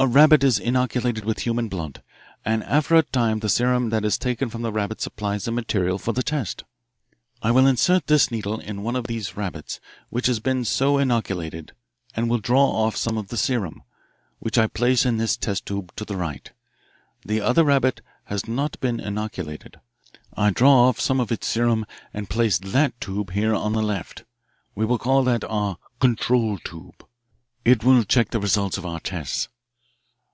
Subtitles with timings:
[0.00, 2.04] "A rabbit is inoculated with human blood,
[2.44, 5.98] and after a time the serum that is taken from the rabbit supplies the material
[5.98, 6.62] for the test.
[7.42, 11.72] "I will insert this needle in one of these rabbits which has been so inoculated
[12.14, 13.82] and will draw off some of the serum,
[14.38, 16.48] which I place in this test tube to the right.
[17.26, 19.80] The other rabbit has not been inoculated.
[20.32, 21.84] I draw off some of its serum
[22.14, 24.22] and place that tube here on the left
[24.76, 27.04] we will call that our 'control tube.'
[27.64, 29.48] It will check the results of our tests.